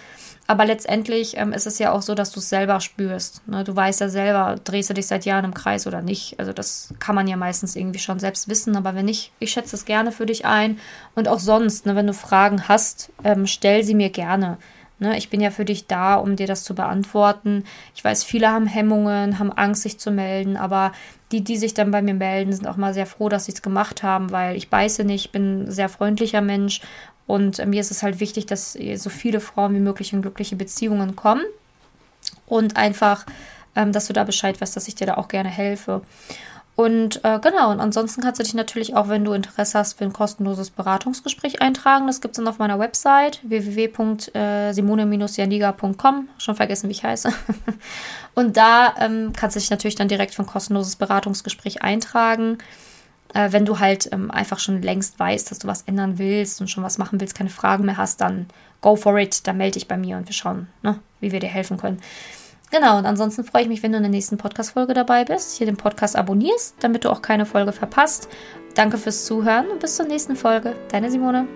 Aber 0.47 0.65
letztendlich 0.65 1.37
ähm, 1.37 1.53
ist 1.53 1.67
es 1.67 1.79
ja 1.79 1.91
auch 1.91 2.03
so, 2.03 2.15
dass 2.15 2.31
du 2.31 2.39
es 2.39 2.49
selber 2.49 2.79
spürst. 2.81 3.47
Ne? 3.49 3.65
Du 3.65 3.75
weißt 3.75 4.01
ja 4.01 4.09
selber, 4.09 4.57
drehst 4.63 4.91
du 4.91 4.95
dich 4.95 5.09
seit 5.09 5.25
Jahren 5.25 5.45
im 5.45 5.55
Kreis 5.55 5.87
oder 5.87 6.03
nicht. 6.03 6.39
Also 6.39 6.53
das 6.53 6.95
kann 7.01 7.17
man 7.17 7.27
ja 7.27 7.37
meistens 7.37 7.75
irgendwie 7.75 7.99
schon 7.99 8.21
selbst 8.21 8.49
wissen. 8.49 8.77
Aber 8.77 8.95
wenn 8.95 9.07
nicht, 9.07 9.33
ich 9.41 9.51
schätze 9.51 9.75
es 9.75 9.87
gerne 9.87 10.13
für 10.13 10.27
dich 10.27 10.47
ein. 10.47 10.79
Und 11.17 11.27
auch 11.27 11.41
sonst, 11.41 11.87
ne, 11.87 11.97
wenn 11.97 12.07
du 12.07 12.15
Fragen 12.15 12.69
hast, 12.69 13.11
ähm, 13.25 13.47
stell 13.49 13.83
sie 13.83 13.95
mir 13.95 14.11
gerne. 14.11 14.59
Ne? 14.99 15.17
Ich 15.19 15.31
bin 15.31 15.41
ja 15.41 15.51
für 15.51 15.65
dich 15.65 15.87
da, 15.87 16.15
um 16.15 16.37
dir 16.37 16.47
das 16.47 16.65
zu 16.65 16.75
beantworten. 16.75 17.65
Ich 17.95 18.03
weiß, 18.03 18.25
viele 18.25 18.51
haben 18.51 18.67
Hemmungen, 18.67 19.39
haben 19.39 19.53
Angst, 19.53 19.83
sich 19.83 19.99
zu 19.99 20.11
melden. 20.11 20.57
Aber 20.57 20.93
die, 21.33 21.43
die 21.43 21.57
sich 21.57 21.75
dann 21.75 21.91
bei 21.91 22.03
mir 22.03 22.15
melden, 22.15 22.53
sind 22.53 22.67
auch 22.67 22.77
mal 22.77 22.95
sehr 22.95 23.07
froh, 23.07 23.29
dass 23.29 23.47
sie 23.47 23.53
es 23.53 23.63
gemacht 23.63 24.03
haben, 24.03 24.31
weil 24.31 24.57
ich 24.57 24.71
beiße 24.71 25.05
nicht, 25.05 25.33
bin 25.33 25.65
ein 25.65 25.71
sehr 25.71 25.89
freundlicher 25.89 26.41
Mensch 26.41 26.81
und 27.27 27.59
äh, 27.59 27.67
mir 27.67 27.81
ist 27.81 27.91
es 27.91 28.03
halt 28.03 28.21
wichtig, 28.21 28.47
dass 28.47 28.73
so 28.97 29.11
viele 29.11 29.41
Frauen 29.41 29.75
wie 29.75 29.81
möglich 29.81 30.13
in 30.13 30.23
glückliche 30.23 30.57
Beziehungen 30.57 31.17
kommen 31.17 31.45
und 32.47 32.77
einfach, 32.77 33.27
ähm, 33.75 33.93
dass 33.93 34.07
du 34.07 34.13
da 34.13 34.25
Bescheid 34.25 34.61
weißt, 34.61 34.77
dass 34.77 34.89
ich 34.89 34.95
dir 34.95 35.07
da 35.07 35.15
auch 35.17 35.29
gerne 35.29 35.49
helfe. 35.49 36.03
Und 36.77 37.25
äh, 37.25 37.41
genau, 37.41 37.71
und 37.71 37.81
ansonsten 37.81 38.21
kannst 38.21 38.39
du 38.39 38.45
dich 38.45 38.53
natürlich 38.53 38.95
auch, 38.95 39.09
wenn 39.09 39.25
du 39.25 39.33
Interesse 39.33 39.79
hast, 39.79 39.95
für 39.95 40.05
ein 40.05 40.13
kostenloses 40.13 40.69
Beratungsgespräch 40.69 41.63
eintragen. 41.63 42.07
Das 42.07 42.21
gibt 42.21 42.33
es 42.33 42.37
dann 42.37 42.49
auf 42.49 42.59
meiner 42.59 42.79
Website 42.79 43.41
www.simone-janiga.com. 43.45 46.29
Schon 46.37 46.55
vergessen, 46.55 46.89
wie 46.89 46.93
ich 46.93 47.03
heiße. 47.03 47.33
und 48.35 48.59
da 48.59 48.95
ähm, 48.99 49.33
kannst 49.35 49.57
du 49.57 49.61
dich 49.61 49.71
natürlich 49.71 49.95
dann 49.95 50.09
direkt 50.09 50.35
für 50.35 50.43
ein 50.43 50.47
kostenloses 50.47 50.97
Beratungsgespräch 50.97 51.81
eintragen. 51.81 52.59
Äh, 53.33 53.53
wenn 53.53 53.65
du 53.65 53.79
halt 53.79 54.13
ähm, 54.13 54.31
einfach 54.31 54.59
schon 54.59 54.83
längst 54.83 55.19
weißt, 55.19 55.51
dass 55.51 55.59
du 55.59 55.69
was 55.69 55.81
ändern 55.83 56.19
willst 56.19 56.61
und 56.61 56.69
schon 56.69 56.85
was 56.85 56.99
machen 56.99 57.21
willst, 57.21 57.35
keine 57.35 57.49
Fragen 57.49 57.87
mehr 57.87 57.97
hast, 57.97 58.21
dann 58.21 58.49
go 58.83 58.97
for 58.97 59.19
it, 59.19 59.47
dann 59.47 59.57
melde 59.57 59.79
dich 59.79 59.89
bei 59.89 59.97
mir 59.97 60.19
und 60.19 60.29
wir 60.29 60.35
schauen, 60.35 60.69
ne, 60.83 60.99
wie 61.21 61.33
wir 61.33 61.41
dir 61.41 61.49
helfen 61.49 61.79
können. 61.79 62.03
Genau, 62.71 62.99
und 62.99 63.07
ansonsten 63.07 63.45
freue 63.45 63.63
ich 63.63 63.69
mich, 63.69 63.83
wenn 63.83 63.93
du 63.93 63.99
in 63.99 64.03
der 64.03 64.11
nächsten 64.11 64.39
Podcast-Folge 64.39 64.93
dabei 64.93 65.25
bist, 65.25 65.57
hier 65.57 65.67
den 65.67 65.77
Podcast 65.77 66.17
abonnierst, 66.17 66.77
damit 66.81 67.05
du 67.05 67.11
auch 67.11 67.23
keine 67.23 67.47
Folge 67.47 67.73
verpasst. 67.73 68.29
Danke 68.75 68.99
fürs 68.99 69.25
Zuhören 69.25 69.69
und 69.69 69.81
bis 69.81 69.97
zur 69.97 70.07
nächsten 70.07 70.37
Folge. 70.37 70.75
Deine 70.91 71.11
Simone. 71.11 71.47